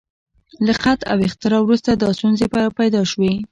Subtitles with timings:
[0.65, 3.33] د خط له اختراع وروسته دا ستونزې راپیدا شوې.